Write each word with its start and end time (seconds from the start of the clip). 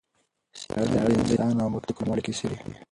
څېړنه 0.59 0.99
د 1.05 1.09
انسان 1.17 1.55
او 1.61 1.69
موږک 1.73 1.85
د 1.87 1.91
کولمو 1.97 2.13
اړیکې 2.13 2.33
څېړي. 2.39 2.57